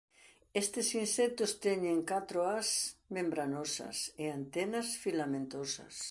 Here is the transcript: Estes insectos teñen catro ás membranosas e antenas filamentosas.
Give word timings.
Estes 0.61 0.87
insectos 1.03 1.51
teñen 1.65 1.99
catro 2.11 2.39
ás 2.59 2.69
membranosas 3.15 3.97
e 4.23 4.25
antenas 4.39 4.87
filamentosas. 5.03 5.95